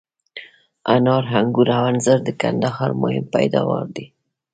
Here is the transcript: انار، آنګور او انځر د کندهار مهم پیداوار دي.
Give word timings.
انار، 0.93 1.23
آنګور 1.39 1.69
او 1.77 1.83
انځر 1.91 2.17
د 2.23 2.29
کندهار 2.41 2.91
مهم 3.01 3.25
پیداوار 3.35 3.85
دي. 3.95 4.05